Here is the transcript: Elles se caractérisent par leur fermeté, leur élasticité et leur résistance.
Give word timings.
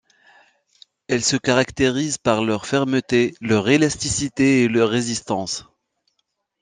Elles 1.07 1.23
se 1.23 1.37
caractérisent 1.37 2.17
par 2.17 2.43
leur 2.43 2.65
fermeté, 2.65 3.35
leur 3.39 3.69
élasticité 3.69 4.63
et 4.63 4.67
leur 4.67 4.89
résistance. 4.89 5.67